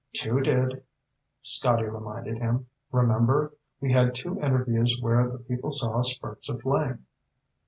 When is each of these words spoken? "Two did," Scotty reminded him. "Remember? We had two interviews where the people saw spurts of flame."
"Two 0.13 0.41
did," 0.41 0.83
Scotty 1.43 1.83
reminded 1.83 2.39
him. 2.39 2.67
"Remember? 2.91 3.53
We 3.79 3.91
had 3.93 4.15
two 4.15 4.39
interviews 4.41 4.97
where 4.99 5.29
the 5.29 5.37
people 5.37 5.69
saw 5.69 6.01
spurts 6.01 6.49
of 6.49 6.59
flame." 6.63 7.05